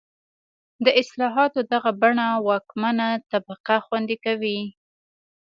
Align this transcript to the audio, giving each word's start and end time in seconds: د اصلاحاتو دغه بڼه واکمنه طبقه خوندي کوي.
د 0.85 0.87
اصلاحاتو 1.01 1.59
دغه 1.73 1.91
بڼه 2.01 2.27
واکمنه 2.47 3.07
طبقه 3.31 3.75
خوندي 3.85 4.17
کوي. 4.25 4.59